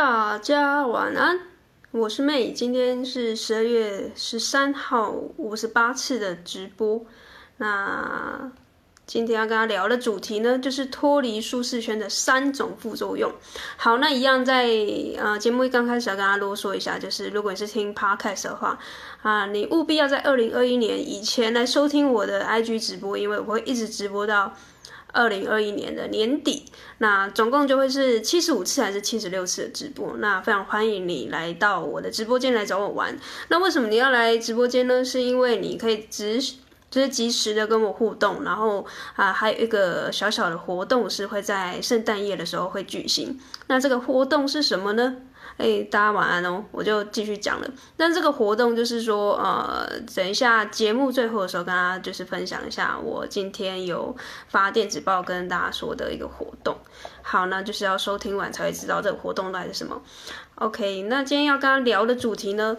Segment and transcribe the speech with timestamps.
[0.00, 1.40] 大家晚安，
[1.90, 7.04] 我是妹今天是十二月十三号五十八次的直播。
[7.56, 8.52] 那
[9.06, 13.32] 今天要跟大家聊的主题呢，就是脱离舒适圈的三种副作用。
[13.76, 14.68] 好，那一样在
[15.16, 18.78] 呃节目一刚开始要跟大家啰嗦一下，就是如果你是听 Podcast 的话
[19.22, 24.54] 啊，你务必要在二零二一年以前来收听我的 IG 直播，因为我会一直直播到。
[25.12, 26.64] 二零二一年的年底，
[26.98, 30.16] 那总共就会是七十五次还是七十六次的直播？
[30.18, 33.18] 那非常欢迎你来到我的直播间来找我玩。
[33.48, 35.04] 那为什么你要来直播间呢？
[35.04, 36.40] 是因为你可以直
[36.90, 43.38] 就是及时的跟我互动，然后啊还有一个小小的活动是会在圣诞夜的时候会举行。
[43.66, 45.16] 那这个活动是什么呢？
[45.58, 46.64] 哎、大家晚安哦！
[46.70, 47.68] 我就继续讲了。
[47.96, 54.16] 那这个活动就是说，呃，等一下节目最后的时候，跟大家就是分享一下我今天有
[54.48, 56.76] 发电子报跟大家说的一个活动。
[57.22, 60.00] 好，那就是要收听完才会知道这个活动到底是什么。
[60.54, 62.76] OK，那今天要跟大家聊的主题呢，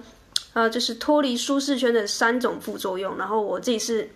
[0.53, 3.17] 呃，就是脱离舒适圈的三种副作用。
[3.17, 4.09] 然后我自己是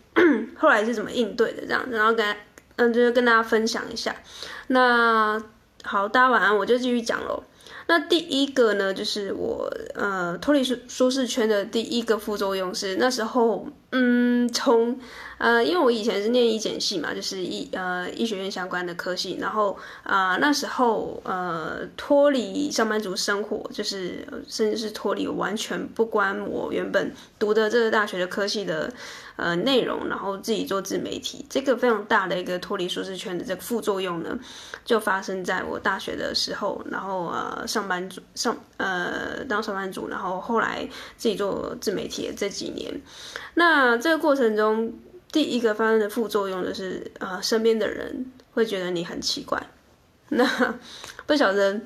[0.57, 2.33] 后来是怎么应对的，这样，然后跟
[2.77, 4.15] 嗯，就是跟大家分享一下。
[4.67, 5.37] 那
[5.83, 7.43] 好，大家晚安，我就继续讲喽。
[7.87, 14.97] 那第一个呢，就是我呃脱离舒舒适圈的第一个副作用是那时候，嗯，从
[15.37, 28.91] 呃，因为我以前是念医检系嘛，就是医呃医学院相关的科系，然后啊、呃、那时候呃脱离上班族生活，就是甚至是脱离完全不关我原本读的这个大学的科系的。
[29.35, 34.37] 呃，内容，然后自己做自媒体，这个非常大的一个脱离舒适圈的这个副作用呢，
[34.85, 43.01] 就发生在我大学的时候，然后呃，上班族上呃当上班族，然后后来自己做自媒体的这几年，
[43.55, 44.93] 那这个过程中，
[45.31, 49.61] 第一个发生的副作用就是呃，身边的人会觉得你很奇怪，
[50.29, 50.75] 那
[51.25, 51.81] 不晓得。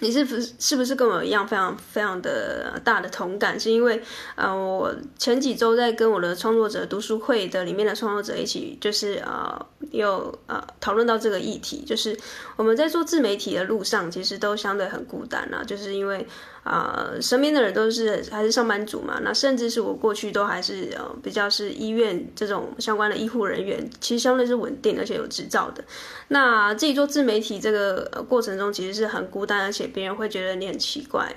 [0.00, 3.58] 你是不是是不是跟我一样非常非常的大的同感？
[3.58, 4.02] 是因为，
[4.34, 12.18] 呃，我前几周在跟我的创作者读书会的里面的创作者一起，就是呃，有呃讨论到这个议题，就是
[12.56, 16.26] 我们在做自媒体的路上，其实都相对很孤单啊，就是因为。
[16.66, 25.84] 啊、身边的人都是还是上班族嘛，那甚至是我过去都还是呃比较是医院这种相关的医护人员，其实相对是稳定而且有执照的。
[26.26, 31.32] 那自己做自媒体这个过程中，其实是很孤单，而且别人会觉得你很奇怪，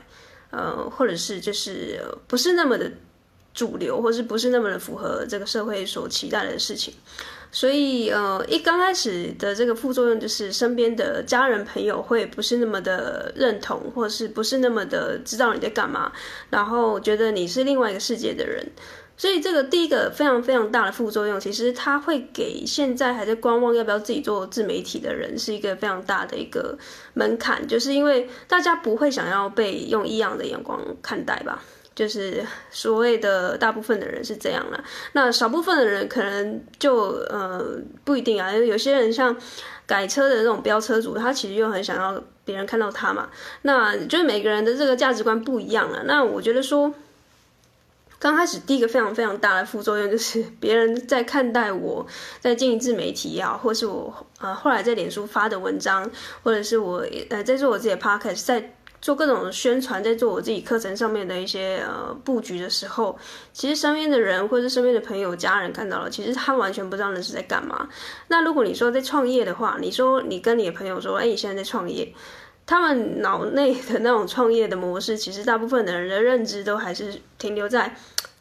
[0.50, 2.92] 呃，或者是就是不是那么的
[3.54, 6.92] 主流，或是不是那么的符合这个社会所期待的事情。
[7.52, 16.12] 所以，呃，一刚开始的这个副作用就是身边的家人朋友会不是那么的认同，或是不是那么的知道你在干嘛，
[16.52, 18.66] 然后觉得你是另外一个世界的人。
[19.18, 26.78] 所以，这个第一个非常非常大的副作用，其实它会给现在还在观望要不要自己做自媒体的人是一个非常大的一个
[27.16, 31.62] 门槛，就是因为大家不会想要被用异样的眼光看待吧。
[32.00, 36.96] 就是所谓的大部分的人是这样啦，那少部分的人可能就
[37.28, 39.36] 呃不一定啊，因为有些人像
[39.86, 43.28] 改车的那种飙车族，他其实又很想要别人看到他嘛。
[43.64, 46.04] 那就是每个人的这个价值观不一样了。
[46.06, 46.94] 那我觉得说，
[48.18, 52.08] 刚开始第一个非常非常大的副作用就是别人在看待我
[52.40, 56.10] 在经营自媒体也好，或是我呃后来在脸书发的文章，
[56.44, 58.74] 或者是我呃在做我自己的 podcast 在。
[59.02, 63.18] 做各种宣传，在做我自己课程上面的一些呃布局的时候，
[63.54, 67.88] 其实身边的人或者身边的朋友、家人看到了，其实他完全不知道那是在干嘛。
[68.28, 72.14] 那如果你说在创业的话，你说你跟你的朋友说，哎，你现在在创业，
[72.66, 77.96] 他们脑内的那种创业的模式，其实大部分的人的认知都还是停留在。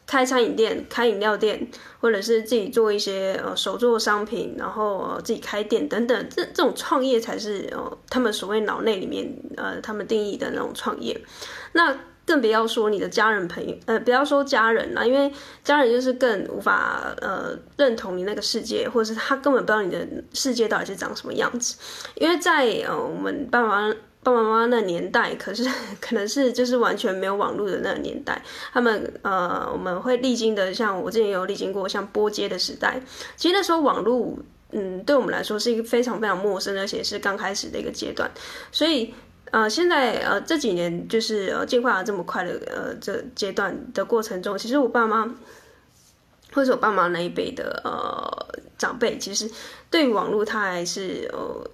[0.09, 1.69] 开餐饮店、开饮料店，
[2.01, 11.15] 或者是自己做一些呃手作商品，然后、自己开店等等，这这种创业才是呃他们所谓脑内里面呃他们定义的那种创业。
[11.73, 15.31] 那更不要说你的家人朋友，呃不要说家人啦，因为
[15.63, 21.77] 家人就是更无法呃认同你那个世界，或者是他根本不知道你的世界到底是长什么样子。
[22.15, 23.93] 因为在呃我们爸爸
[24.29, 25.67] 爸爸妈妈那年代， 可是
[25.99, 28.39] 可能是就是完全没有网络的那个年代，
[28.71, 33.01] 他们呃，我们会历经的，像我之前有历经过像拨接的时代。
[33.35, 34.37] 其实那时候网络，
[34.71, 38.29] 嗯，对我们来说是一个非常非常陌生，而且是刚开始的一个阶段。
[38.71, 39.11] 所以
[39.51, 45.33] 呃，现在呃这几年就是呃进化了这么快的呃这阶段的过程中，其实我爸妈
[46.53, 49.49] 或者我爸妈那一辈的呃长辈，其实
[49.89, 51.67] 对于网络他还是呃。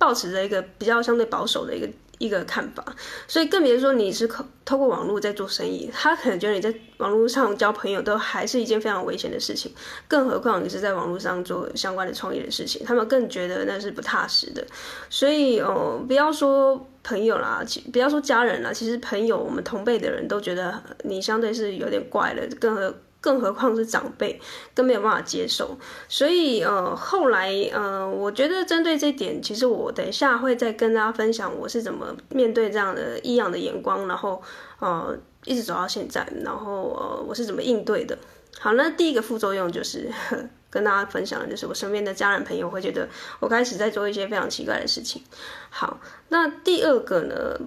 [0.00, 1.86] 抱持着一个比较相对保守的一个
[2.16, 2.82] 一个看法，
[3.28, 9.70] 所以更别说你是透透过网络在做生意，他可能觉得你在网络上交朋友都还是一件非常危险的事情，
[10.08, 14.66] 更何况你是在网络上做相关的创业的事情，他们更觉得那是不踏实的。
[15.10, 22.94] 所以哦，不要说朋友啦，其不要说家人啦，其实朋友我们同辈的人都觉得你相对是有点怪的，更何。
[23.20, 24.40] 更何况是长辈，
[24.74, 25.76] 更没有办法接受。
[26.08, 34.42] 所以，呃，后来，呃，我觉得针对这点，其实我等一下会再跟大家分享我是怎么面对这样的异样的眼光，然后，
[34.78, 35.14] 呃，
[35.44, 38.16] 一直走到现在，然后，呃，我是怎么应对的。
[38.58, 40.10] 好，那第一个副作用就是
[40.70, 43.06] 跟大家分享的，就是我身边的家人朋友会觉得
[43.38, 45.22] 我开始在做一些非常奇怪的事情。
[45.68, 46.00] 好，
[46.30, 47.60] 那第二个呢，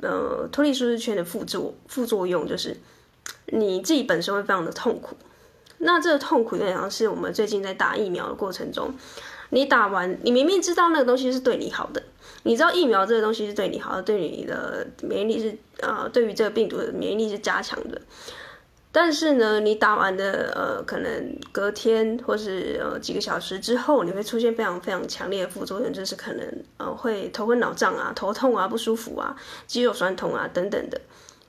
[0.00, 2.74] 呃，脱离舒适圈的副作副作用就是。
[3.46, 5.16] 你自己本身会非常的痛苦，
[5.78, 8.92] 那这个痛苦就好像是我们最近在打疫苗的过程中，
[9.50, 12.02] 你打完，你明明知道那个东西是对你好的，
[12.44, 18.00] 你知道疫苗这个东西是对你好的，对你的免疫力是呃，对于这个病毒的免疫力是加强的，
[18.90, 29.36] 但是呢，你打完的呃，可能隔天或是呃几个小时之后，你会出现非常非常强烈的副作用，就是可能呃会头昏脑胀啊、头痛啊、不舒服啊、
[29.66, 31.00] 肌肉酸痛啊等等的。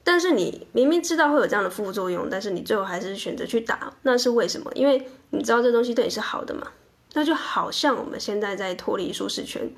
[0.06, 4.72] 但是你明明知道会有这样的副作用，但是你最后还是选择去打，那是为什么？
[4.76, 6.68] 因为你知道这东西对你是好的嘛。
[7.14, 9.70] 那就好像我们现在在脱离舒适圈，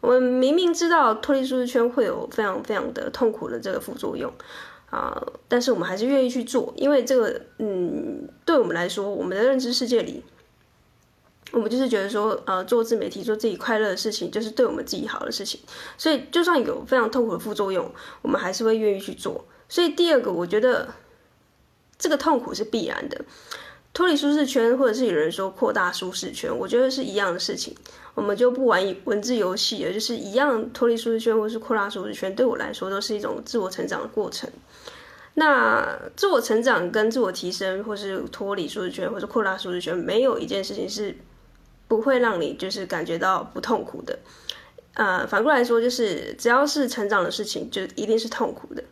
[0.00, 4.32] 我们明明知道脱离舒适圈会有非常非常的痛苦的这个副作用
[4.90, 10.24] 啊，但是我们还是愿意去做，因为这个，嗯，对我们来说，我们的认知世界里，
[11.52, 15.60] 我们就是觉得说，呃，做自媒体做自己快乐的事情，就是对我们自己好的事情，
[15.98, 17.88] 所以就算有非常痛苦的副作用，
[18.22, 19.44] 我们还是会愿意去做。
[19.72, 20.86] 所以第二个，我觉得
[21.96, 23.24] 这个痛苦是必然的。
[23.94, 27.74] 脱离舒适圈，或者是有人说扩大舒适圈，我觉得是一样的事情。
[28.14, 34.50] 我们就不玩文字游戏了，就是一样脱离舒适圈，或是扩大舒适圈，对我来说都是一种自我成长的过程。
[35.32, 41.16] 那自我成长跟自我提升，或是脱离舒适圈，或是扩大舒适圈，没有一件事情是
[41.88, 44.18] 不会让你就是感觉到不痛苦的。
[44.92, 48.84] 呃，反过来说，就是只要是成长的事情，就一定是痛苦的。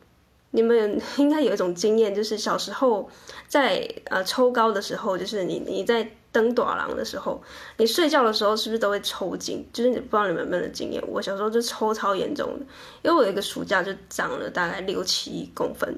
[0.53, 3.09] 你们 应该有一种经验，就是小时候
[3.49, 7.43] 在呃抽高的时候，就是你你在登短廊的时候，
[7.77, 9.67] 你睡觉的时候是不是都会抽筋？
[9.73, 12.67] 就是你不知道你们有没有经验，我小时候就抽超严重的，
[13.03, 15.93] 因为我有一个暑假就长了大概六七公分，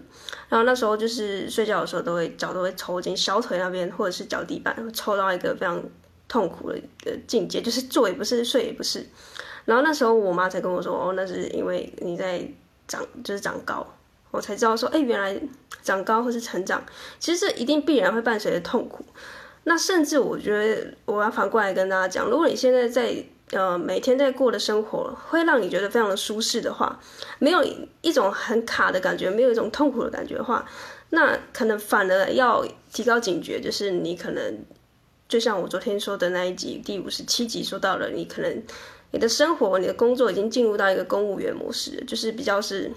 [0.48, 5.82] 然后那时候就是睡觉的时候都会脚都会抽筋，小腿那边或者是脚底板会抽到一个非常
[6.28, 9.06] 痛苦的的境界，就是坐也不是，睡也不是。
[9.66, 12.42] 然后那时候我妈才跟我说，哦，那是因为你在
[12.88, 13.86] 长，就是长高。
[14.32, 15.40] 我才知道说，哎，原来
[15.82, 16.82] 长高或是成长，
[17.20, 19.04] 其实这一定必然会伴随着痛苦。
[19.64, 23.14] 那甚至我觉得，我要反过来跟大家讲，如果你现在在
[23.50, 26.98] 呃每天在过的生活会让你觉得非常的舒适的话，
[27.38, 27.62] 没有
[28.00, 30.66] 一种很卡的感觉，没有一种痛苦的感觉的话，
[31.10, 34.64] 那可能反而要提高警觉，就是你可能
[35.28, 38.62] 就像我昨天说的那一集第五十七集说到了，你可能
[39.10, 42.90] 你的生活、你的工作已经进入到一个公务员模式，就是比较是。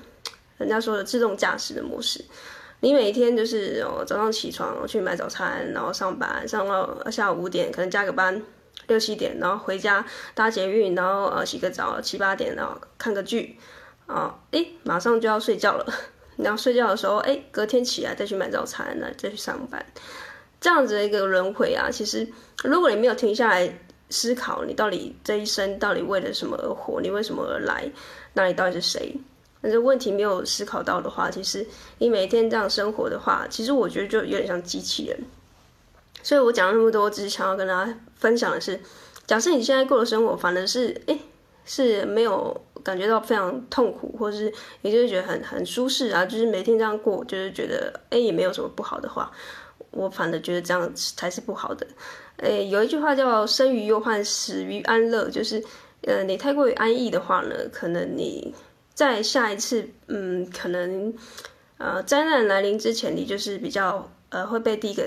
[0.57, 2.23] 人家说的自动驾驶的模式，
[2.79, 8.41] 你每天就是哦早上起床去买早餐，然后上班上到下午五点，可能加个班
[8.87, 13.57] 六七点，然后回家搭捷运，然后呃洗个澡七八点，然后看个剧，
[14.05, 15.85] 啊诶马上就要睡觉了，
[16.37, 19.85] 然后睡觉的时候诶隔天起来再去买早餐，那再去上班，
[20.61, 22.27] 这样子的一个轮回啊，其实
[22.63, 23.79] 如果你没有停下来
[24.09, 27.91] 思考，你到底这一生到底为了什么而活，你为什么而来，
[28.33, 29.17] 那你到底是谁？
[29.65, 31.65] 但是问题没有思考到的话，其实
[31.97, 35.19] 你每天这样生活的话，其实我觉得就有点像机器人。
[36.21, 38.79] 所以我讲了那么多，只是想要跟大家分享的是，
[39.25, 41.17] 假设你现在过的生活反而是哎
[41.65, 49.31] 是没有感觉到非常痛苦，或是你就是觉得很很舒适啊，就是每天这样过，就是觉得哎也没有什么不好的话，
[49.89, 51.87] 我反而觉得这样才是不好的。
[52.37, 55.63] 哎，有一句话叫“生于忧患，死于安乐”，就是
[56.03, 58.53] 呃你太过于安逸的话呢，可能你。
[58.95, 61.13] 在下一次，嗯，可能，
[61.77, 65.03] 呃，灾难来临之前，你就是比较呃会被第一个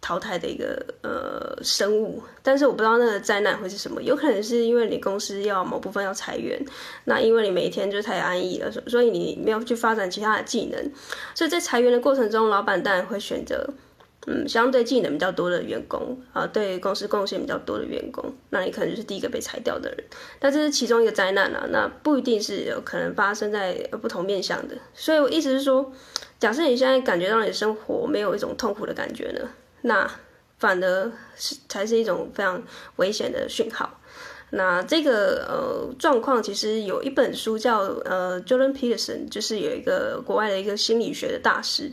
[0.00, 2.22] 淘汰的一个呃生物。
[2.42, 6.58] 但是我不知道那个灾难会是什么，有可能是因为你公司要某部分要裁员，
[7.04, 10.90] 那因为你每天就太安逸了，所以你没有去发展其他的技能，
[11.34, 13.68] 所以在裁员的过程中，老板当然会选择。
[14.28, 20.04] 嗯，相对技能比较多的员工啊，对公司贡献比较多的员工，那你可能就是第一个被裁掉的人。
[20.40, 24.76] 但这是其中一个灾难啊，那不一定是有可能发生在不同面向的。
[24.94, 25.92] 所以我意思是说，
[26.40, 29.48] 假设你现在感觉到你的生活没有一种痛苦的感觉呢，
[29.82, 30.10] 那
[30.58, 32.60] 反而是才是一种非常
[32.96, 34.00] 危险的讯号。
[34.50, 41.90] 那这个呃状况，其实有一本书叫呃 Jordan Peterson，就是有一个国外的一个心理学的大师，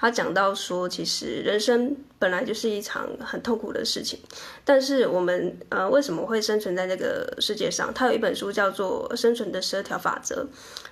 [0.00, 4.18] 他讲到说，其实人生本来就是一场很痛苦的事情，
[4.64, 7.92] 但是我们呃为什么会生存在这个世界上？
[7.92, 10.46] 他有一本书叫做《生存的十二条法则》，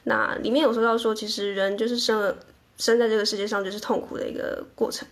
[0.04, 2.36] 那里面有说到说，其实人就是生了
[2.76, 5.06] 生在这个世界上就是痛苦的一个过程。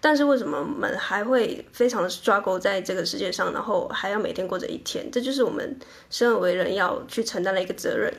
[0.00, 5.10] 但是为什么我们还会非常的 struggle 在这个世界上，然后还要每天过着一天？
[5.10, 5.76] 这就是我们
[6.10, 8.12] 生而为人要去承担的一个责任。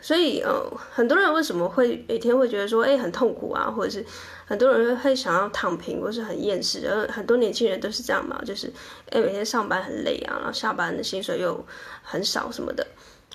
[0.00, 4.04] 所以，呃，很多人为什么会每天会觉得说，哎，很痛苦啊，或者是
[4.46, 6.88] 很多人会想要躺平，或是很厌世。
[6.88, 8.72] 而很多年轻人都是这样嘛，就是，
[9.10, 11.64] 哎，每天上班很累啊，然后下班的薪水又
[12.02, 12.86] 很少什么的。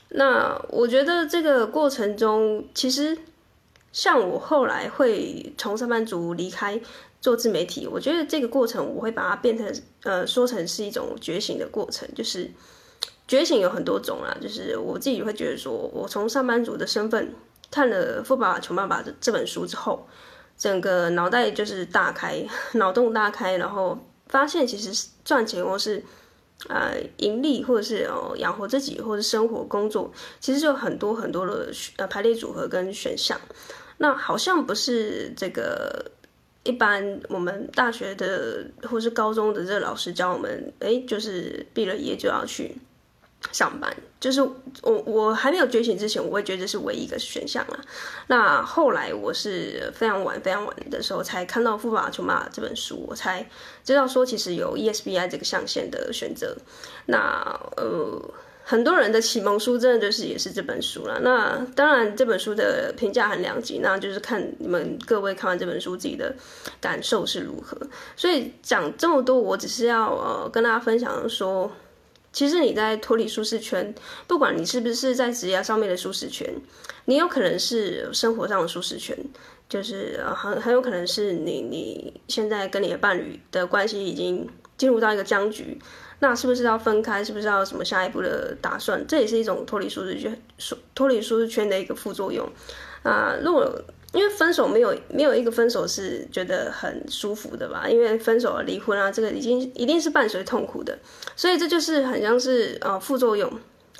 [0.09, 3.17] 那我觉得这个过程中，其实
[3.91, 6.81] 像我后来会从上班族离开。
[7.23, 12.05] 做自媒体，我觉得这个过程我会把它变成，呃，说成是一种觉醒的过程。
[12.13, 12.51] 就是
[13.27, 17.33] 觉醒有很多种啦，就是我自己会觉得说，我从上班族的身份
[17.71, 20.07] 看了《富爸爸穷爸爸》的这本书之后，
[20.57, 26.03] 整个脑袋就是大开， 脑洞大开，然后发现其实赚钱或是
[26.67, 33.39] 呃盈利，或者是哦养活自己，或者生活工作，其实就很多很多的呃排列组合跟选项。
[33.97, 36.11] 那好像不是这个。
[36.65, 42.77] 一般我们大学的或是高中的这个老师教我们，哎，就是毕了业就要去
[43.51, 43.95] 上班。
[44.19, 47.79] 就是我我还没有觉醒之前，我会觉得这是唯一一个选项啦。
[48.27, 53.47] 那后来我是非常晚非常晚的时候才看到《富爸穷爸爸》这本书，我才
[53.83, 56.55] 知道说其实有 ESBI 这个象限的选择。
[57.07, 58.21] 那呃。
[58.65, 61.19] 很多人的启蒙书真的就是也是这本书了。
[61.19, 66.33] 那当然这本书的评价很两极，那就是看你们各位看完这本书自己的
[66.79, 67.77] 感受是如何。
[68.15, 71.69] 所以讲这么多，我只是要呃跟大家分享说，
[72.33, 73.93] 其实你在脱离舒适圈，
[74.27, 76.51] 不管你是不是在职业上面的舒适圈，
[77.05, 79.15] 你有可能是生活上的舒适圈，
[79.69, 85.79] 就是很很有可能是你你现在跟你的伴侣的关系已经进入到一个僵局。
[86.19, 87.21] 那是不是要分开？
[87.21, 89.05] 是不是要什么下一步的打算？
[89.05, 90.41] 这也是一种脱离舒适圈、
[90.95, 92.49] 脱离舒适圈的一个副作用。
[93.03, 93.69] 啊，如果
[94.13, 97.89] 因为分手没有没有一个分手是觉得很舒服的吧？
[97.89, 100.97] 因为分手、离婚啊，这个已经一定是伴随痛苦的。
[101.35, 103.51] 所以这就是很像是呃副作用，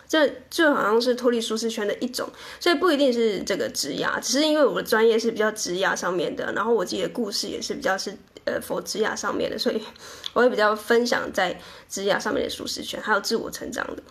[0.08, 2.29] 这就好像是脱离舒适圈的一种。
[2.60, 8.15] 所以不一定是这个职涯，只是因为我的专业是比较职涯上面的，然后我自己的故事也是比较是。
[8.46, 9.82] 呃，for 职涯上面的，所以
[10.34, 14.03] 我会比较分享在职涯上面的舒适圈，还有自我成长的。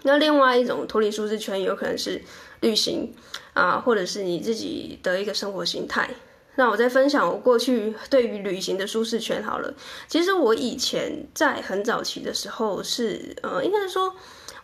[0.00, 2.22] 那另外一种脱离舒适圈，有可能是
[2.60, 3.12] 旅行
[3.58, 6.08] 啊，或者是你自己的一个生活形态。
[6.54, 9.72] 那我在分享我过去对于旅行的舒适圈好了。
[10.08, 14.14] 其实我以前在很早期的时候是，呃，应该是说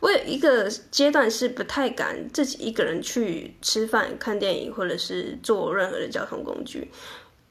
[0.01, 6.91] 我有一个阶段是不太敢自己一个人去吃饭、看电影，或者是坐任何的交通工具。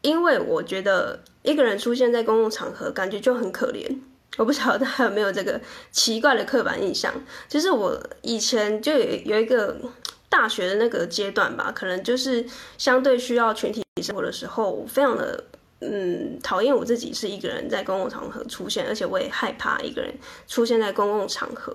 [0.02, 3.98] 因为我觉得一个人出现在公共场合，感觉就很可怜。
[4.36, 7.14] 我不晓得大家有没有这个奇怪的刻板印象。
[7.48, 9.78] 其实我以前就有有一个
[10.34, 12.44] 大学的那个阶段吧，可能就是
[12.80, 15.44] 相对需要群体生活的时候，我非常的
[15.82, 20.12] 嗯讨厌我自己是一个人在公共场合出现，而且我也害怕一个人
[20.48, 21.72] 出现在公共场合。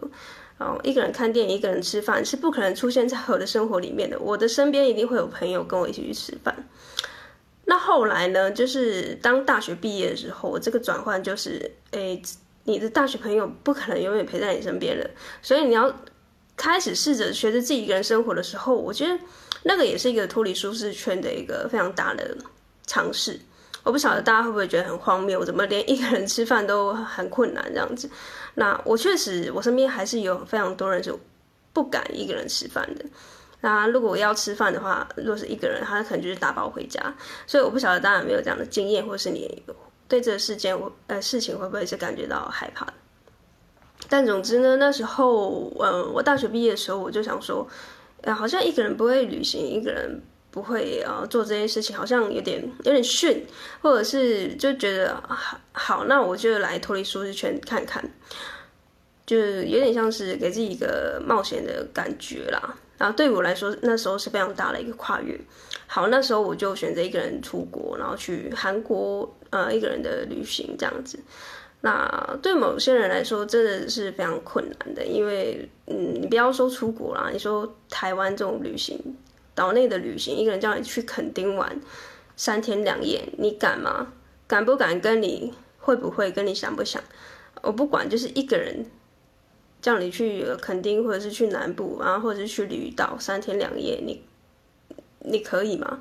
[0.59, 4.19] 然后一个人看电影，一个人吃饭是不可能出现在我的生活里面的。
[4.19, 6.69] 我的身边一定会有朋友跟我一起去吃饭。
[7.65, 8.50] 那后来呢？
[8.50, 12.21] 就是当大学毕业的时候，我这个转换就是，诶，
[12.65, 15.09] 你的大学朋友不可能永远陪在你身边了，
[15.43, 15.95] 所以你要
[16.59, 19.19] 开始试着学着自己一个人生活的时候，我觉得
[19.62, 22.37] 那个也是一个脱离舒适圈的一个非常大的
[22.87, 23.41] 尝试。
[23.85, 28.11] 我不晓得大家会不会觉得很荒谬，我怎么连一个人吃饭都很困难这样子？
[28.55, 31.15] 那我确实，我身边还是有非常多人是
[31.73, 33.05] 不敢一个人吃饭的。
[33.61, 37.00] 那如果我要吃饭的话，如果是一个人，他可能就是打包回家。
[37.47, 39.62] 所以我不晓得大家有没有这样的经验，或是你
[40.07, 42.93] 对这个事件，我呃事情会不会是感觉到害怕的？
[44.09, 47.69] 但总之呢，那时候，嗯，我大学毕业的时候，我就想说，
[48.23, 53.45] 呃，好像一个人不会旅行，一个人不会呃做这些事情，好像有点有点逊，
[53.83, 58.02] 或者是就觉得好，好，那我就来脱离舒适圈看看，
[59.26, 62.76] 就有点像是给自己一个冒险的感觉啦。
[62.97, 65.38] 然后对我来说，那时候是非常大的一个跨越。
[65.87, 71.19] 好，那时候我就选择一个人出国，然后去韩国，呃，一个人的旅行这样子。
[71.80, 78.99] 那对某些人来说，真的是非常困难的，因为，嗯，你不要说出国啦，你说台湾这种旅行，
[79.54, 81.80] 岛内的旅行，一个人叫你去垦丁玩
[82.37, 84.12] 三天两夜，你敢吗？
[84.47, 85.00] 敢不敢？
[85.00, 86.30] 跟你会不会？
[86.32, 87.02] 跟你想不想？
[87.62, 88.87] 我不管，就是一个人。
[89.80, 94.20] 叫你去垦丁或者是去南部，然后或者是去旅岛三天两夜，你
[95.20, 96.00] 你可以吗？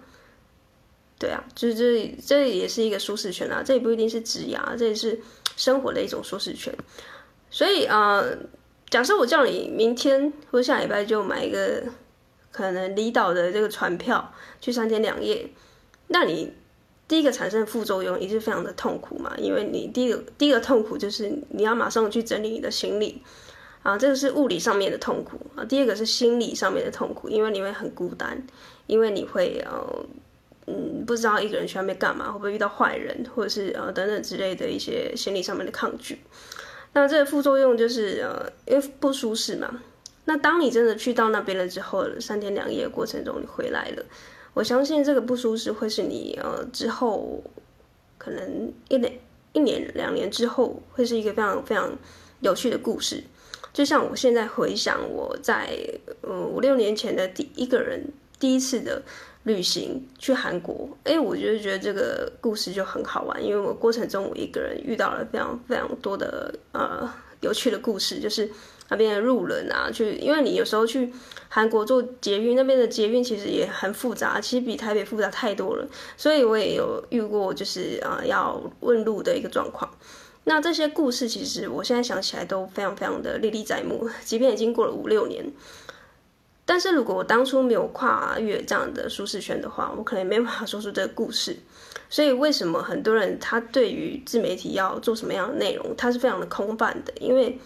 [1.20, 5.20] 对啊，就是这这也是一个舒适圈啊，这也不一定是职涯，这也是
[5.58, 6.74] 生活的一种舒适圈。
[7.50, 8.38] 所以啊、呃，
[8.90, 11.84] 假设我叫你明天或下礼拜就买一个
[12.52, 15.50] 可能离岛的这个船票去三天两夜，
[16.08, 16.54] 那你
[17.08, 23.22] 第一个产生副作用也是非常的痛苦嘛，因为你第一个第一个痛苦就是你要马上去整理你的行李
[23.84, 25.66] 啊，这个是物理上面的痛苦啊。
[25.66, 28.46] 第二个是心理上面的痛苦，因为你会很孤单，
[28.86, 30.06] 因为你会呃。
[30.70, 36.20] 嗯，不知道一个人去外面干嘛，会不会遇到坏人，或者是呃等等之类的一些心理上面的抗拒。
[36.92, 39.82] 那这个副作用就是呃，因为不舒适嘛。
[40.26, 44.04] 那当你真的去到那边了之后，三天两夜的过程中你回来了，
[44.54, 47.42] 我相信这个不舒适会是你呃之后
[48.18, 49.18] 可能一年、
[49.54, 51.98] 一年、两年之后会是一个非常非常
[52.42, 53.24] 有趣的故事。
[53.72, 55.70] 就像我现在回想我在
[56.24, 59.02] 呃五六年前的第一个人第一次的。
[59.48, 68.52] 旅行去韩国，哎，我就觉得这个故事就很好玩，因为我过程中我一个人遇到了非常非常多的呃有趣的故事，就是
[68.90, 71.14] 那边的路人啊，去，因为你有时候去
[71.48, 75.88] 韩国坐捷运，那边的捷运其实也很复杂，其实比台北复杂太多了，
[76.18, 79.90] 所以我也有遇过就是呃要问路的一个状况。
[80.44, 85.46] 那这些故事其实我现在想起来都非常非常的历历在目，即便已经过了五六年。
[86.68, 91.56] 但是如果我当初没有跨越这样的舒适圈的话，我可能没办法说出这个故事。
[92.10, 97.58] 所以为什么很多人他对于自媒体要做什么样的内容，他是非常的空泛的，因为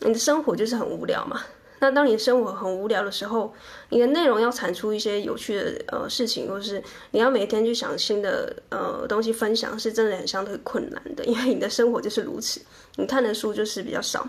[0.00, 1.40] 你的生活就是很无聊嘛。
[1.80, 3.54] 那当你的生活很无聊的时候，
[3.90, 12.60] 你的内容要产出一些有趣的呃事情，或是你要每天去想新的呃东西分享，是真的很相对困难的，因为你的生活就是如此，
[12.96, 14.28] 你看的书就是比较少。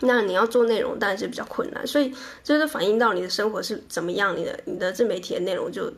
[0.00, 2.14] 那你要做内容当然是比较困难，所以
[2.44, 5.92] 这是反映到你的生活是怎么样，你的你的自媒体的内容就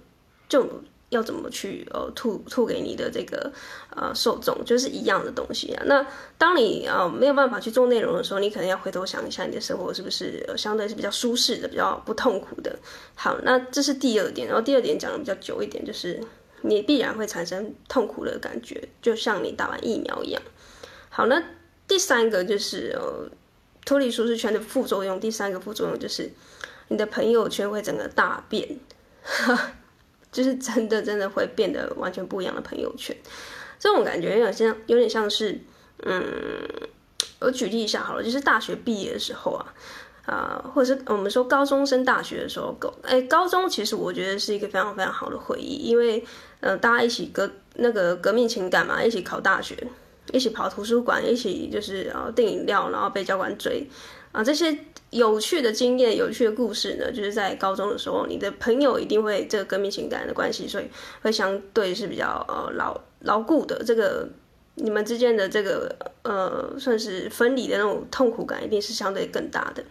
[0.48, 0.66] 就
[1.10, 3.52] 要怎么去呃吐吐给你的这个
[3.94, 5.82] 呃受众，就是一样的东西啊。
[5.86, 6.06] 那
[6.38, 12.78] 当你啊、呃、没有办法去做内容的时候，你可能要回头想一下你的生活是不是、相对是比较舒适的、比较不痛苦的。
[13.14, 16.18] 好，那这是第二点，然后第二点讲的比较久一点，就是
[16.62, 20.40] 你必然会产生痛苦的感觉，就像你打完疫苗一样。
[21.10, 21.42] 好，那
[21.86, 23.28] 第三个就是呃。
[23.84, 26.30] 脱离舒适圈的副作用，第三个副作用就是
[26.88, 28.78] 你的朋友圈会整个大变，
[30.30, 33.16] 就是真的真的会变得完全不一样的朋友圈。
[33.78, 35.58] 这种感觉有点像，有点像是，
[36.04, 36.22] 嗯，
[37.40, 39.74] 我举例一下好了，就是大学毕业的时候啊，
[40.26, 46.22] 啊、或者是我们说高中升大学的时候，高哎，高中其实我觉得是一个非常非常好的回忆，因为
[46.60, 49.74] 呃，大家一起革那个革命情感嘛，一起考大学。
[50.32, 53.86] 一起跑图书馆，一起就是呃订饮料，然后被教官追，
[54.32, 54.76] 啊，这些
[55.10, 60.84] 有趣的经验、有趣的故事呢，就是在高中的时候，你的朋友一定会这个革命情感的关系，所以
[61.22, 63.82] 会相对是比较呃牢牢固的。
[63.84, 64.28] 这个
[64.76, 69.82] 你们之间的这个呃算是分离的那种痛苦感，一定是相对更大的，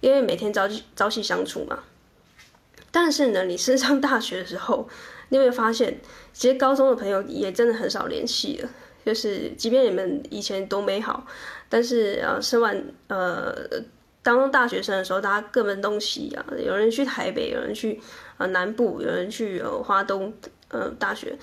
[0.00, 1.78] 因为每天朝朝夕相处嘛。
[2.90, 4.88] 但是呢，你升上大学的时候，
[5.28, 6.00] 你会发现，
[6.32, 8.68] 其实高中的朋友也真的很少联系了。
[9.04, 11.26] 就是，即便你们以前多美好，
[11.68, 13.54] 但是呃，生完呃，
[14.22, 18.00] 当大学生的时候，大家各奔东西啊，有人去台北，有人去
[18.38, 20.32] 呃南部，有人去呃华东
[20.68, 21.36] 呃大学。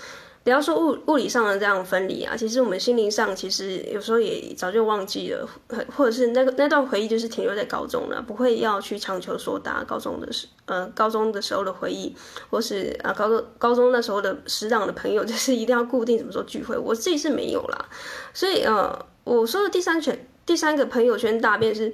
[0.43, 5.47] 不要说物物理上的这样分离啊，其实我们心灵上其实有时候也早就忘记了，
[5.95, 12.15] 或者是那个那段回忆就是停留在高中了，不会要去强求说大家高中的时呃高中的时候的回忆，
[12.49, 17.85] 或是啊高中高中那时候的师长的朋友， 就是一定要固定什么时候聚会，我自己是没有啦。
[18.33, 21.93] 所以呃我说的第三圈第三个朋友圈大变是，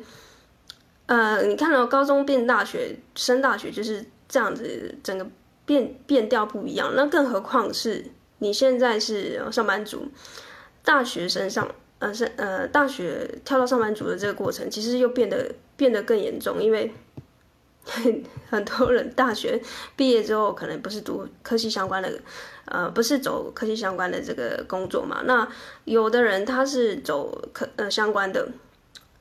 [1.07, 5.27] 呃你看到高中变大学升大学就是这样子，整个
[5.65, 8.05] 变变调不一样，那更何况是。
[8.39, 10.08] 你现在是上班族，
[10.84, 11.67] 大学生上
[12.00, 16.93] 呃是呃大学跳到上班族的这个过程，其实又变得变得更严重，因为
[18.50, 19.62] 很多人大学
[19.95, 22.12] 毕业之后可能不是读科技相关的，
[22.65, 25.47] 呃不是走科技相关的这个工作嘛，那
[25.86, 28.50] 有的人他是走科呃相关的，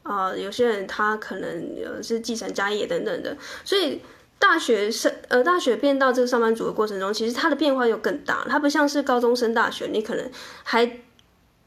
[0.03, 4.03] 啊、呃、有些人他可能呃是继承家业等等的，所以。
[4.39, 8.47] 大学生呃，大学变到这个上班族的过程中，其实它的变化又更大。
[8.49, 10.31] 它不像是高中升大学，你可能
[10.63, 11.01] 还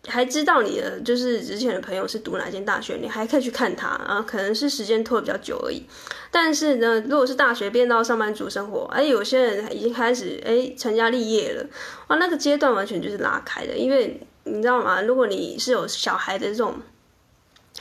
[0.07, 5.83] 还知道你的就是之前的朋友是读哪间大学，你还可以去看他啊，可能是时间拖得比较久而已。
[6.31, 11.65] 但是呢，如果是大学变到上班族生活，哎，有些人已经开始哎成家立业了，
[12.07, 13.75] 哇，那个阶段完全就是拉开的。
[13.75, 15.01] 因为你知道吗？
[15.01, 16.75] 如果你是有小孩的这种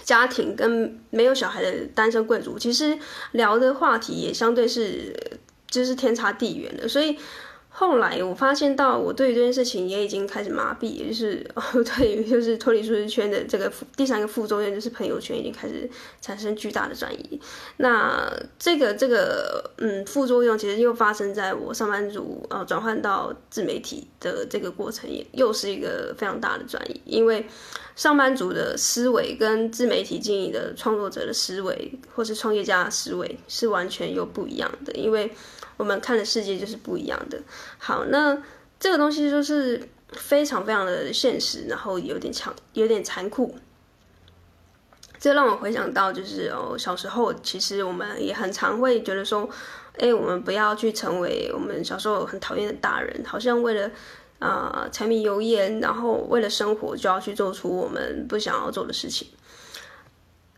[0.08, 2.98] 家庭跟没有小孩的单身贵族，其实
[3.32, 5.14] 聊的话题也相对是
[5.68, 7.18] 就是天差地远的，所以。
[7.78, 11.46] 后来我发现到，我对于这件事情也已经开始麻痹，也就是
[11.96, 15.88] 对于就是脱离舒适圈的这个第三个副作用，就是朋友圈已经开始
[16.20, 17.40] 产生巨大的转移。
[17.76, 27.00] 那这个这个嗯副作用，其实又发生在我上班族呃转换到自媒体的这个过程，也又是一个非常大的转移。
[27.04, 27.46] 因为
[27.94, 35.30] 上班族的思维跟自媒体经营的创作者的思维，或是创业家的思维是完全又不一样的，因为。
[35.78, 37.40] 我们看的世界就是不一样的。
[37.78, 38.36] 好，那
[38.78, 43.56] 这个东西就是非常非常的现实，然后有点强，有点残酷。
[45.18, 49.48] 这让我回想到，就是哦，小时候其实我们也很常会觉得说，
[49.98, 53.90] 哎，我们不要去成为我们小时候很讨厌的大人，好像为了
[54.38, 59.26] 啊、柴米油盐，然后为了生活就要去做出我们不想要做的事情。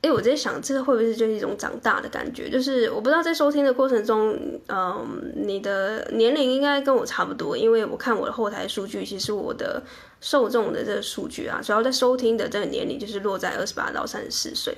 [0.02, 2.48] 哎，我在想，这个会不会就是一种长大的感觉？
[2.48, 4.34] 就是我不知道在收听的过程中，
[4.68, 9.82] 嗯，你的年龄应该跟我差不多，因为我看我的后台数据，其实我的
[10.22, 14.74] 受众的这个数据啊，主要在收听的这个年龄就是落在二十八到三十四岁。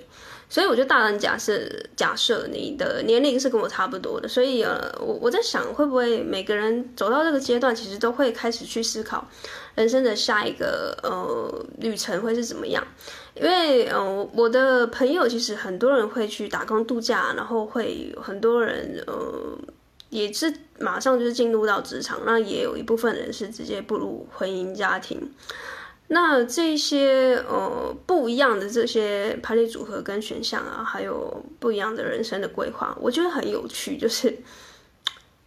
[0.52, 1.58] 所以我就大胆假设，
[1.96, 9.26] 假设你的年龄是跟我差不多的，所以呃，我我在想，会不会每个人走到这个阶段，其实都会开始去思考
[9.76, 12.86] 人生的下一个呃旅程会是怎么样？
[13.34, 19.58] 因为呃，我的朋友其实很多人会去打工度假，然后会很多人呃
[20.10, 25.32] 也是马上就是进入到职场，那也有一部分人是直接步入婚姻家庭。
[26.14, 33.96] 那这些呃不一样的这些排列组合跟选项啊，还有不一样的人生的规划，我觉得很有趣。
[33.96, 34.36] 就是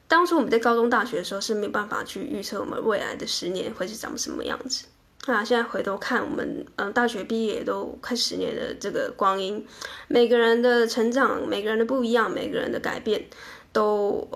[0.08, 4.88] 当初我们在高中、大学的时候是没有办法去预测我们未来的十年会是长什么样子。
[5.28, 9.64] 那现在回头看，我们嗯、大学毕业都快十年的这个光阴，
[10.08, 13.24] 每个人的成长，每个人的不一样，每个人的改变，
[13.72, 14.28] 都、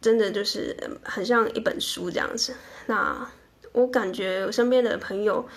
[0.00, 2.54] 真的就是很像一本书这样子。
[2.86, 3.30] 那
[3.70, 5.48] 我感觉我身边的朋友。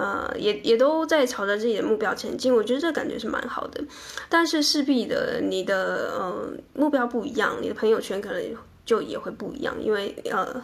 [0.00, 3.84] 呃，也也都在朝着自己的目标前进，我觉得这感觉是蛮好的。
[4.30, 8.42] 但是势必的，你的呃目标不一样，你的朋友圈可能
[8.86, 10.62] 就也会不一样，因为呃，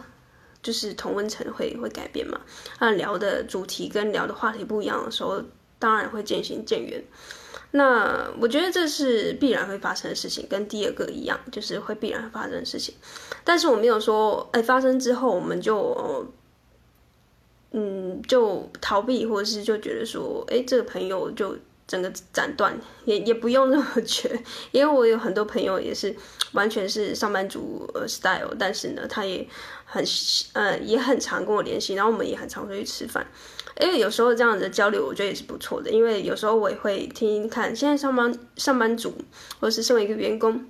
[0.63, 2.41] 就是同温层会会改变嘛。
[2.79, 5.39] 那聊的主题跟聊的话题不一样的时候，
[5.77, 7.03] 当然会渐行渐远。
[7.69, 12.95] 那我觉得这是必然会发生的事情，跟第二个一样，就是会必然发生的事情。
[13.43, 16.25] 但是我没有说，哎，发生之后我们就。
[17.71, 24.29] 嗯，就逃避，或者是就觉得说，哎，这个朋友就整个斩断，也也不用那么绝，
[24.71, 26.15] 因为我有很多朋友也是
[26.53, 29.45] 完全是上班族 style，但是呢，他也
[29.85, 30.03] 很
[30.53, 33.27] 呃也很常跟我联系，然后我们也很常出去吃饭，
[33.81, 39.13] 因为有时候这样子的交流，我觉得也是不错的，因为有时候我也会听听看，现在上班上班族
[39.59, 40.65] 或者是身为一个员工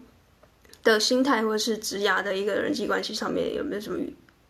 [0.84, 4.00] 的心态，或者是职涯的一个人际关系上面有没有什么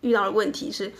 [0.01, 0.91] 遇到的问题是。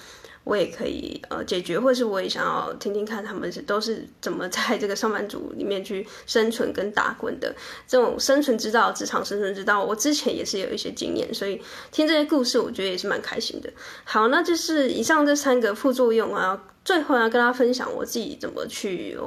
[0.48, 7.54] 我也可以呃解决，或是我也想要听听看他们是都是怎么在这个上班族里面去生存跟打滚的，
[7.86, 13.70] 这种生存之道、职场生存之道，我之前也是有一些经验，所以听这些故事，我觉得也是蛮开心的。
[14.06, 19.18] 好，那就是以上这三个副作用啊，最后要跟大家分享我自己怎么去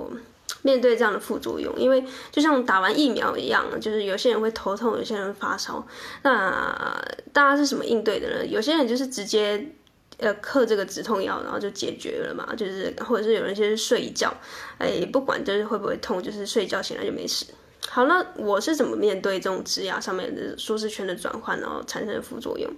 [0.62, 2.02] 面对这样的副作用，因为
[2.32, 5.86] 就像打完疫苗一样，就是有些人会头痛，有些人发烧，
[6.22, 6.98] 那
[7.34, 8.46] 大家是什么应对的呢？
[8.46, 9.74] 有些人就是直接。
[10.20, 14.32] 呃，嗑这个止痛药，然后就解决了嘛，就是或者是有人先睡一觉，
[14.78, 17.46] 哎，不管就是会不会痛，就是睡觉醒来就没事。
[17.88, 22.70] 好，那我是怎么面对这种职涯上面的舒适圈的转换，然后产生的副作用？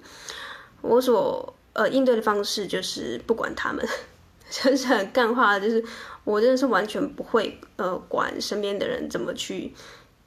[0.80, 3.84] 我所呃应对的方式就是不管他们，
[4.48, 5.84] 就是很干话，就是
[6.22, 9.74] 我真的是完全不会呃管身边的人怎么去。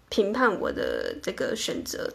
[0.09, 2.09] 评判我的这个选择，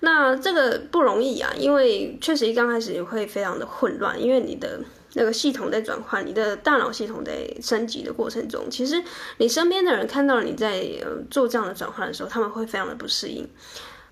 [0.00, 4.80] 那这个不容易啊，因为确实刚开始也会非常的混乱，因为你的
[5.14, 9.02] 那个系统在转换，你的大脑系统在升级的过程中，其实
[9.38, 10.84] 你身边的人看到你在
[11.30, 13.48] 做这样的转换的时候，他们会非常的不适应，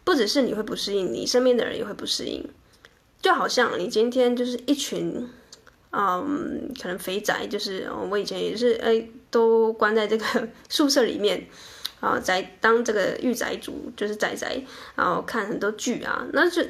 [0.05, 2.49] 不只是你会不适应，你身边的人也会不适应，
[3.21, 5.29] 就好像你今天就是一群，
[5.91, 11.47] 嗯，可能肥宅，就是我以前也是，哎，都关在这个 宿舍里面。
[12.05, 14.63] 啊，在当这个御宅族就是宅宅，
[14.95, 16.63] 然后看很多剧啊，那就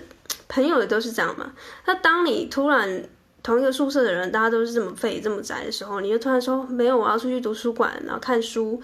[0.46, 1.52] 朋友也都是这样嘛。
[1.86, 3.02] 那当你突然
[3.42, 8.80] 同一个宿舍的人，大家都是这么废这么宅的时候，你就突然说没有，我要出去图书馆，然后看书，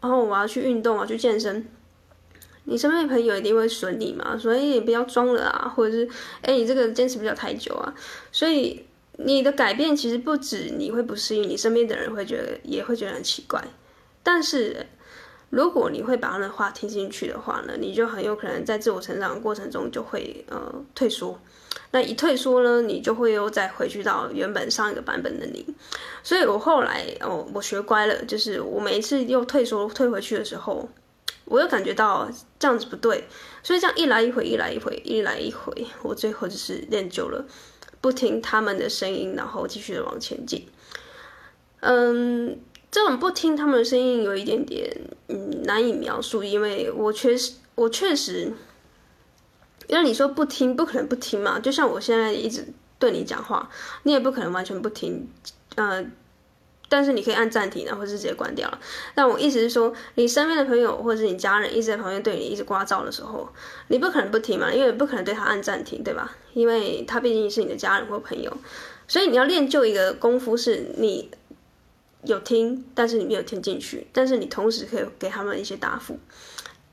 [0.00, 1.66] 然后我要去运动，我要去健身。
[2.64, 6.08] 你身边的朋友一定会损你嘛，所以你不要装了啊，或者是
[6.42, 7.94] 哎，你这个坚持不了太久啊。
[8.30, 8.84] 所以
[9.18, 13.64] 你的改变其实不止你会不适应，你身边的人会觉得也会觉得很奇怪，
[14.22, 14.86] 但是。
[15.50, 21.38] 如果你会把他的话听进去的话呢，你就很有可能在自我成长的过程中就会呃退缩。
[21.92, 25.64] 那一退缩呢，你就会又再回去到原本上一个版本的你。
[26.22, 30.88] 所以我后来哦，我学乖了，就是我每一次又退缩退回去的时候，
[31.44, 32.28] 我又感觉到
[32.58, 33.24] 这样子不对。
[33.62, 37.44] 所以这样一来一回，一来一回，一来一回，我最后就是练就了
[38.00, 40.66] 不听他们的声音，然后继续往前进。
[41.80, 42.58] 嗯。
[42.96, 44.90] 这种不听他们的声音有一点点
[45.28, 48.50] 嗯难以描述，因为我确实我确实，
[49.86, 52.66] 因为你说不听不可能不听嘛，就像我现在一直
[52.98, 53.68] 对你讲话，
[54.04, 55.28] 你也不可能完全不听，
[55.74, 56.06] 呃，
[56.88, 58.80] 但是你可以按暂停，然后是直接关掉了。
[59.14, 63.46] 但我意思是说，你身边的朋友或者是你家人一直在旁边对你一直聒噪的时候，
[63.88, 66.34] 你不可能不听嘛，因为不可能对他按暂停，对吧？
[66.54, 68.50] 因为他毕竟是你的家人或朋友，
[69.06, 71.30] 所以你要练就一个功夫，是你。
[72.24, 74.06] 有听，但是你没有听进去。
[74.12, 76.18] 但是你同时可以给他们一些答复。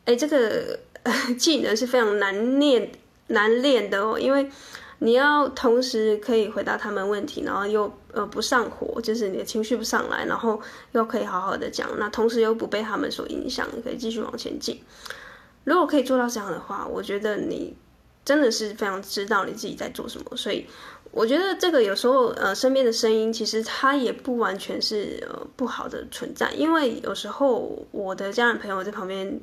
[0.05, 0.79] 哎，这个
[1.39, 2.91] 技能是非常难练、
[3.27, 4.49] 难练的哦，因为
[4.99, 14.81] 你要同时可以回答他们问题，然后又呃不上火，就是你的情绪不上来，然后又可以好好的讲，那同时又不被他们所影响，你可以继续往前进。
[15.63, 17.75] 如果可以做到这样的话，我觉得你
[18.23, 20.65] 真的是非常知道你自己在做什么，所以。
[21.13, 29.39] 我觉得这个有时候，呃，身边的声音其实它也不完全是呃不好的存在，因为有时候我的家人朋友在旁边，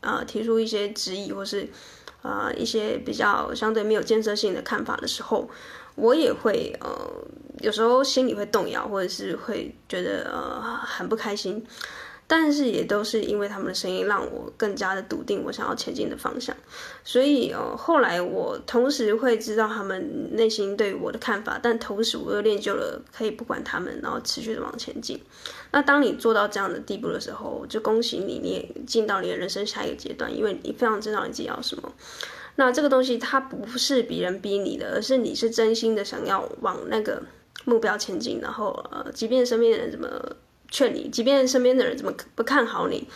[0.00, 1.66] 呃，提出一些质疑或是，
[2.20, 5.48] 呃，一些比较相对没有建设性的看法的时候，
[5.94, 7.10] 我也会呃，
[7.60, 11.64] 有时候心里会动摇，或者是会觉得呃很不开心。
[12.26, 16.56] 但是也都是因为他们的声音，让我更加的笃定我想要前进的方向。
[17.04, 25.20] 所以哦，后来我同时会知道他们内心对我的看法，但同时我又练就了可以不管他们，然后持续的往前进。
[25.70, 31.92] 那当你做到这样的地步的时候，就恭喜你，你也进到你的人生下一个阶段，因为你非常知道你自己要什么。
[32.56, 37.22] 那这个东西它不是别人逼你的，而是你是真心的想要往那个
[37.66, 38.40] 目标前进。
[38.40, 40.08] 然后呃，即便身边的人怎么。
[40.74, 43.06] 劝你，即便身边的人怎么不看好你，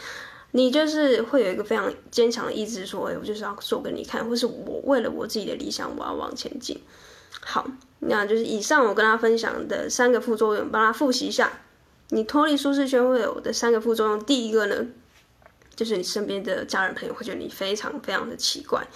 [0.53, 6.81] 你就是会有一个非常坚强的意志，说：“哎，我就是要做给你看，或是我为了我自己的理想，我要往前进。”
[7.42, 7.68] 好，
[7.99, 11.51] 那就是以上我跟大家分享的三个副作用，帮他复习一下。
[12.11, 14.87] 你脱离舒适圈会有的三个副作用，第一个呢，
[15.75, 18.87] 就是你身边的家人朋友会觉得你非常非常的奇怪。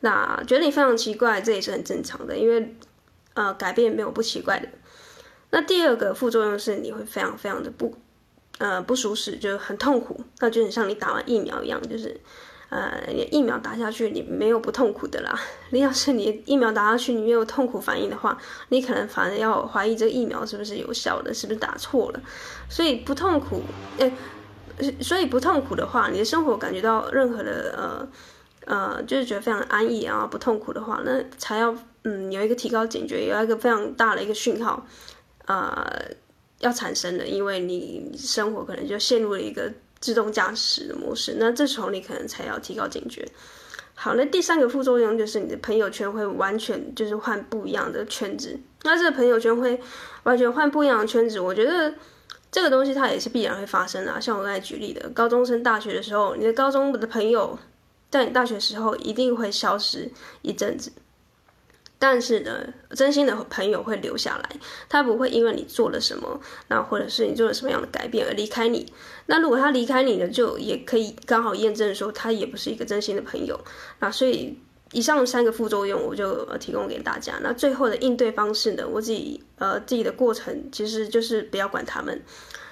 [0.00, 2.74] 那觉得你非常奇怪，这也是很正常的，因为
[3.34, 4.68] 呃，改变没有不奇怪的。
[5.50, 7.94] 那第二个副作用是你会非常非常的不，
[8.58, 10.20] 呃不舒适，就是很痛苦。
[10.40, 12.20] 那就很像你打完疫苗一样，就是，
[12.68, 15.34] 呃，你疫苗打下去你没有不痛苦的啦。
[15.72, 18.36] 你要是你疫苗打下去你没有痛苦反应的话，
[18.68, 22.20] 你可能反而要怀疑这个疫苗是不是有效的，是不是打错了。
[22.68, 23.62] 所以不痛苦，
[23.96, 24.12] 诶，
[25.00, 28.08] 所以不痛苦的话，你的生活感觉到任何的呃
[28.66, 34.86] 呃，就是觉得非常安逸啊，不痛苦的话，那才要嗯有一个提高警觉，有一个非常大的一个讯号。
[35.48, 36.14] 啊、呃，
[36.60, 43.26] 要产生的，因为你生活可能就陷入了一个自动驾驶的模式，那这时候你可能才要提高警觉。
[43.94, 49.80] 好，那第三个副作用就是你的朋友圈会完全就是换不一样的圈子，那这个朋友圈会
[50.24, 51.94] 完全换不一样的圈子，我觉得
[52.52, 54.20] 这个东西它也是必然会发生的啊。
[54.20, 57.58] 像我刚才举例的，高中升大学的时候，你的高中的朋友
[58.10, 60.10] 在你大学时候一定会消失
[60.42, 60.92] 一阵子。
[62.00, 64.50] 但是呢，真心的朋友会留下来，
[64.88, 68.92] 他不会因为你做了什么，那或者是你做了什么样的改变而离开你。
[69.26, 73.58] 那如果他离开你呢，就也可以刚好验证说他也不是一个真心的朋友。
[73.98, 74.56] 那所以
[74.92, 77.34] 以上三个副作用我就提供给大家。
[77.42, 82.22] 那最后的应对方式呢，我自己呃自己的过程其实就是不要管他们，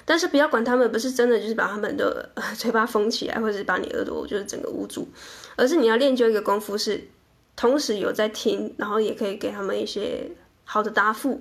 [0.04, 5.08] 但是不要管他们不是真的就是把他们的 嘴巴封起来，或者是把你耳朵就是整个捂住，
[5.56, 7.08] 而是你要练就一个功夫是。
[7.56, 10.30] 同时有在听，然后也可以给他们一些
[10.64, 11.40] 好的答复，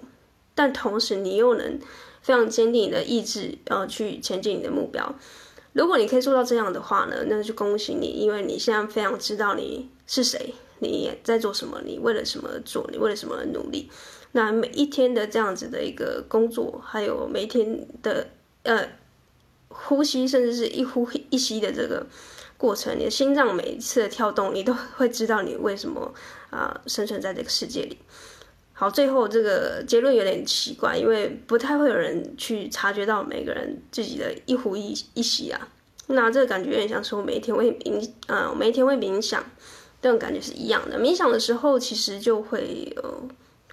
[0.56, 1.78] 但同时你又能
[2.22, 5.14] 非常坚定你的意志，呃，去前进你的目标。
[5.74, 13.90] 如果你可以做到这样的话呢，那就恭喜你，因为你现在非常知道你是谁，你在做什么，你为了什么而做，你为了什么而努力。
[14.32, 18.30] 那每一天的这样子的一个工作，还有每天的
[18.64, 18.88] 呃
[19.68, 22.08] 呼吸，甚至是一呼一吸的这个。
[22.58, 26.14] 过程，你的心脏每一次的跳动，你都会知道你为什么
[26.50, 27.98] 啊、生存在这个世界里。
[28.72, 35.68] 好，最后这个结论有点奇怪，因为不太会有人去察觉到每个人自己的一呼一一吸啊。
[36.08, 39.44] 那这个感觉有点像是我每一天会冥啊、每一天会冥想，
[40.02, 41.00] 这种感觉是一样的。
[41.00, 43.12] 冥想的时候，其实就会呃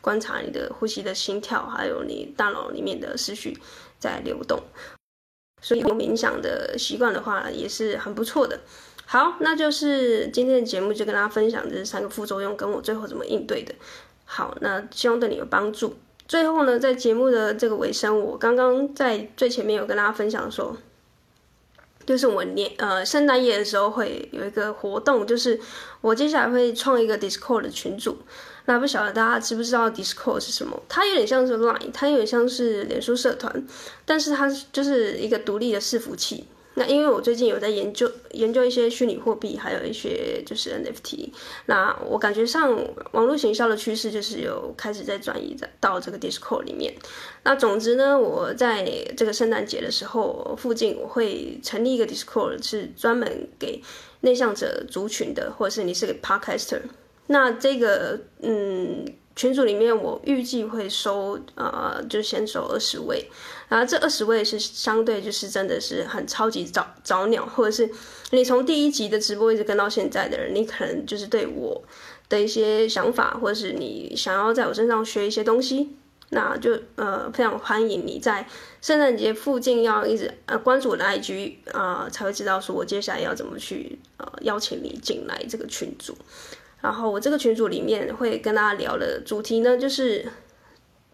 [0.01, 3.59] 观察你的呼吸的心跳，还有你大脑里面的思绪
[3.99, 4.63] 在流动。
[5.63, 8.61] 所以有冥想的习惯的话，也是很不错的。
[9.07, 13.75] 好，那就是今天的节目就跟大家分享这三个副作用，跟我最后怎么应对的。
[14.25, 15.97] 好，那希望对你有帮助。
[16.29, 20.77] 最后呢，在节目的这个尾声，我刚刚在最前面有跟大家分享说。
[22.05, 25.61] 就是我年呃圣诞夜的时候会有一个活动，就是
[26.01, 28.19] 我接下来会创一个 Discord 的群组。
[28.65, 30.81] 那不晓得大家知不知道 Discord 是什么？
[30.89, 33.67] 它有点像是 Line，它有点像是脸书社团，
[34.05, 36.47] 但是它就是一个独立的伺服器。
[36.75, 41.29] 那因为我最近有在研究研究一些虚拟货币，还有一些就是 NFT。
[41.67, 42.75] 那我感觉上
[43.11, 46.95] 网络行销的趋势就是有开始在转移到这个 Discord 里面。
[47.43, 48.85] 那总之呢，我在
[49.19, 53.83] 这个圣诞节的时候附近，我会成立一个 Discord，是专门给
[54.21, 56.81] 内向者族群的，或者是你是个 Podcaster。
[57.33, 59.05] 那这个嗯。
[59.35, 63.31] 群组里面，我预计会收，呃，就先收二十位，
[63.67, 67.91] 然后这二十位是相对就是真的是很超级早早鸟，或者是
[68.33, 71.83] 你从第一集的直播一直跟到现在的人，你可能就是对我
[72.29, 75.97] 的一些想法，或者是你想要在我身上学一些东西，
[76.29, 78.47] 那就呃非常欢迎你在
[78.83, 86.15] 圣诞节附近要一直呃关注我的 IG 啊，才会知道说我接下来要怎么去呃邀请你进来这个群组。
[86.83, 90.27] 然后我这个群组里面会跟大家聊的主题呢，就是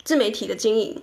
[0.03, 1.01] 自媒体的经营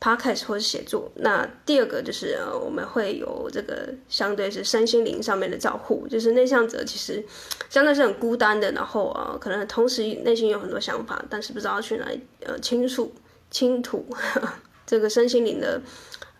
[0.00, 1.10] ，podcast 或者写作。
[1.14, 7.24] 那第二个就是，我们会有这个相对是身心灵上面的照护，就是内向者其实
[7.70, 13.14] 相对是很孤单的，然后啊、呃，可能同时内心有很多想法，但是不知道去哪里呃倾诉
[13.50, 14.04] 倾吐。
[14.84, 15.80] 这个身心灵的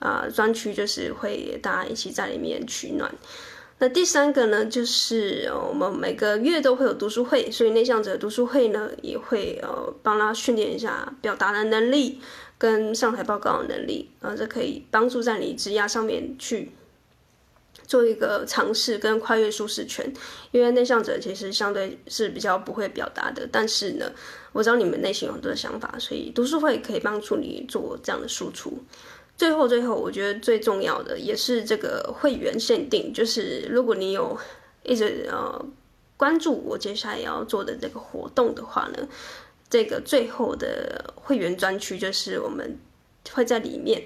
[0.01, 3.15] 啊、专区就是会大家一起在里面取暖。
[3.83, 12.21] 那第三个呢，就是我们每个月都会有读书会，所以内向者读书会呢也会呃帮他训练一下表达的能力
[12.57, 16.71] 跟上台报告的能力，啊，这可以帮助在你职压上面去
[17.85, 20.15] 做一个尝试跟跨越舒适圈。
[20.53, 24.13] 因为内向者其实相对是比较不会表达的，但是呢，
[24.53, 28.79] 我知道你们内心有很多的想法，所以读书会可以帮助你做这样的输出。
[29.37, 34.39] 最后，最后，我觉得最重要的也是这个会员限定，就是如果你有
[34.85, 35.67] 一直呃
[36.17, 39.09] 关注我接下来要做的这个活动的话呢，
[39.69, 42.79] 这个最后的会员专区就是我们
[43.33, 44.05] 会在里面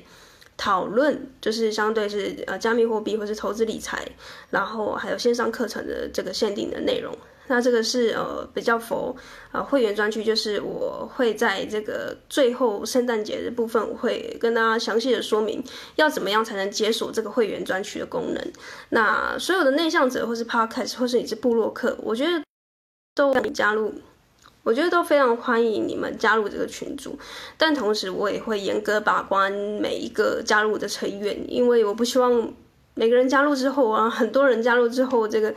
[0.57, 4.09] 讨论，就是相对是呃加密货币或是投资理财，
[4.51, 7.15] 然后还有线上课程的这个限定的内容。
[7.49, 9.15] 那这个是呃比较佛
[9.53, 15.63] 呃会员专区，就是我会在这个最后圣诞节的部分，我会跟大家详细的说明
[15.95, 18.53] 要怎么样才能解锁这个会员专区的功能。
[18.89, 22.43] 那所有的内向者或是 Podcast 或是你是部落客，我觉得
[23.15, 23.95] 都可以加入，
[24.65, 27.17] 我觉得都非常欢迎你们加入这个群组。
[27.57, 32.53] 但同时我也会严格把关每一个加入的成员，因为我不希望
[32.95, 35.55] 每个人加入之后啊，很多人加入之后这个。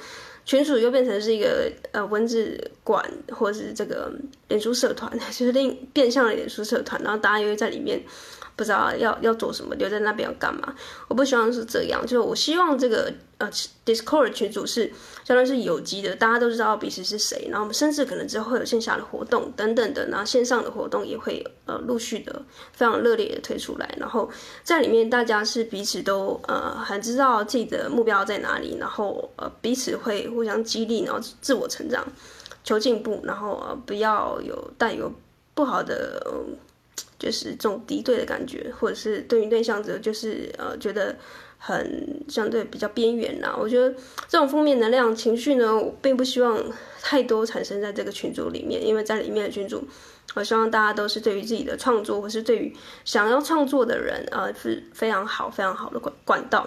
[0.49, 4.12] 群主又变成是一个呃文字馆，或者是这个
[4.47, 8.01] 脸书社团， 就是另变相的脸书社团，然后大家又在里面。
[8.60, 10.76] 不知道要要做什么，留在那边要干嘛？
[11.08, 13.50] 我不希望是这样，就是我希望这个呃
[13.86, 14.91] Discord 群组是
[15.24, 22.41] 相当于是有机的，大家都知道彼此是谁，然后我们甚至可能之后会有线下的活动等等的，然后线上的活动也会呃陆续的
[22.74, 24.30] 非常热烈的推出来，然后
[24.62, 32.06] 在里面大家是彼此都呃很知道自己的目标在哪里，然后呃彼此会互相激励，然后自我成长，
[32.65, 35.10] 求进步，然后呃不要有带有
[35.54, 36.22] 不好的。
[37.19, 41.15] 就是这种敌对的感觉，或者是对于内向者，就是呃觉得
[41.58, 43.53] 很相对比较边缘啦。
[43.60, 43.93] 我觉得
[44.27, 46.63] 这种负面能量情绪呢，我并不希望
[47.01, 49.86] 太多产生在这个群组里面，因为在里面的群组，
[50.36, 56.65] 我希望大家都是对于自己的创作，或是对于想要创作的人，呃是非常好、非常好的管管道。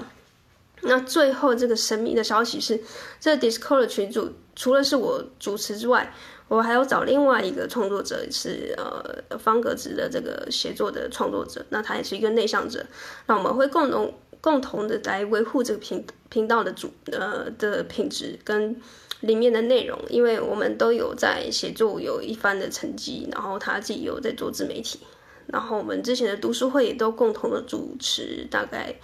[0.84, 2.80] 那最后这个神秘的消息是，
[3.20, 6.12] 这个 Discord 的群组除了是我主持之外，
[6.48, 12.85] 我还要找另外一个创作者，是呃方格子的这个写作的创作者，那他也是一个内向者，
[13.26, 18.76] 那我们会共同共同的来维护这个频频道的主呃的品质跟
[19.20, 24.98] 里面的内容，因为我们都有在写作有一番的成绩，然后他自己有在做自媒体，
[25.46, 28.96] 然后我们之前的读书会也都共同的主持，大概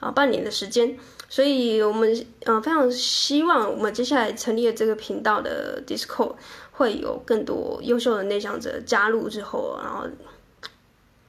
[0.00, 0.96] 啊半年的时间，
[1.28, 6.36] 所以我们呃非常希望我们接下来成立的这个频道的 Discord。
[6.76, 10.06] 会有更多优秀的内向者加入之后，然后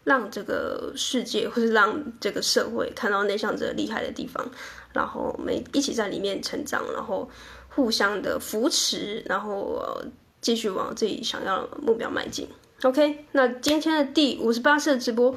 [0.03, 4.43] 让这个世界或是让这个社会看到内向者厉害的地方，
[4.91, 7.29] 然后我们一起在里面成长，然后
[7.69, 10.03] 互相的扶持，然后
[10.41, 12.47] 继续往自己想要的目标迈进。
[12.83, 15.35] OK，那今天的第五十八次的直播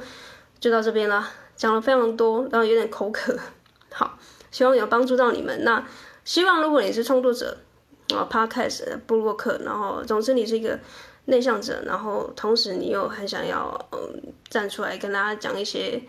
[0.59, 3.37] 就到这边了，讲了非常多，然后有点口渴，
[3.91, 4.17] 好，
[4.49, 5.63] 希望有帮助到你们。
[5.63, 5.87] 那
[6.25, 7.57] 希望如果你是创作者
[8.15, 10.79] 啊，Podcast、部落客，然后总之你是一个
[11.25, 16.01] 内向者，然后同时你又很想要嗯站出来跟大家讲一些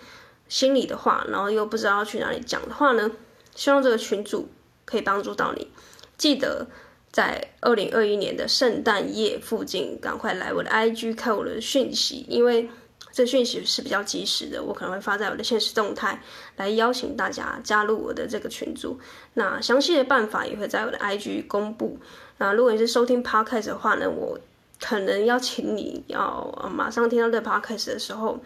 [0.48, 3.10] 心里的话，然后又不知道去哪里讲的话呢，
[3.54, 4.48] 希望这个群组
[4.84, 5.68] 可以帮助到你。
[6.16, 6.66] 记得
[7.12, 12.68] 在二零二一年的圣诞夜附近，赶快来我的 IG 看我的讯息，因为。
[13.12, 16.22] 这讯息是比较及时的，我可能会发在我的现实动态，
[16.56, 18.98] 来邀请大家加入我的这个群组。
[19.34, 21.98] 那详细的办法也会在我的 IG 公布。
[22.38, 24.38] 那如果你是收听 Podcast 的话呢，我
[24.80, 28.40] 可能要请你要马上听到这 Podcast 的时候，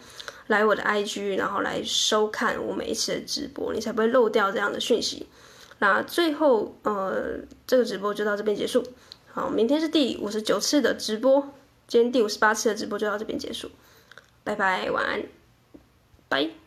[0.47, 5.27] 来我的 IG，然后来收看我每一次的直播，你才不会漏掉这样的讯息。
[5.79, 8.83] 那最后，呃，这个直播就到这边结束。
[9.31, 11.53] 好，明天是第五十九次的直播，
[11.87, 13.69] 今天第五十八次的直播就到这边结束。
[14.45, 15.23] 拜拜，晚安，
[16.29, 16.64] 拜。